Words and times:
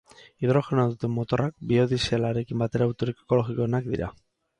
Hidrogenoa 0.43 0.85
duten 0.93 1.11
motorrak, 1.17 1.53
biodieselarekin 1.71 2.63
batera 2.65 2.87
autorik 2.91 3.21
ekologikoenak 3.25 3.91
dira. 3.93 4.09